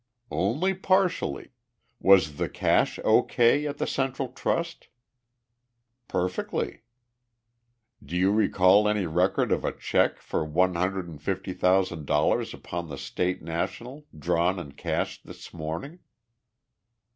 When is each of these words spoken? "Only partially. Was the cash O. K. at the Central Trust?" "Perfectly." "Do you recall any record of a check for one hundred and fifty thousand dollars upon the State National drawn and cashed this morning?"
"Only 0.31 0.73
partially. 0.73 1.51
Was 1.99 2.37
the 2.37 2.49
cash 2.49 2.99
O. 3.05 3.21
K. 3.21 3.67
at 3.67 3.77
the 3.77 3.85
Central 3.85 4.29
Trust?" 4.29 4.87
"Perfectly." 6.07 6.81
"Do 8.03 8.17
you 8.17 8.31
recall 8.31 8.89
any 8.89 9.05
record 9.05 9.51
of 9.51 9.63
a 9.63 9.71
check 9.77 10.19
for 10.19 10.43
one 10.43 10.73
hundred 10.73 11.07
and 11.07 11.21
fifty 11.21 11.53
thousand 11.53 12.07
dollars 12.07 12.51
upon 12.51 12.89
the 12.89 12.97
State 12.97 13.43
National 13.43 14.07
drawn 14.17 14.57
and 14.57 14.75
cashed 14.75 15.27
this 15.27 15.53
morning?" 15.53 15.99